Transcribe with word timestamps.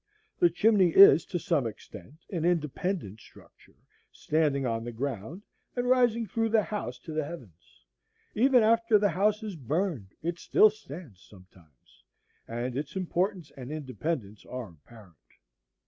The 0.39 0.49
chimney 0.49 0.89
is 0.95 1.25
to 1.25 1.37
some 1.37 1.67
extent 1.67 2.21
an 2.31 2.43
independent 2.43 3.19
structure, 3.19 3.75
standing 4.11 4.65
on 4.65 4.83
the 4.83 4.91
ground 4.91 5.43
and 5.75 5.87
rising 5.87 6.25
through 6.25 6.49
the 6.49 6.63
house 6.63 6.97
to 7.01 7.13
the 7.13 7.23
heavens; 7.23 7.85
even 8.33 8.63
after 8.63 8.97
the 8.97 9.09
house 9.09 9.43
is 9.43 9.55
burned 9.55 10.15
it 10.23 10.39
still 10.39 10.71
stands 10.71 11.21
sometimes, 11.21 12.03
and 12.47 12.75
its 12.75 12.95
importance 12.95 13.51
and 13.55 13.71
independence 13.71 14.43
are 14.43 14.69
apparent. 14.69 15.13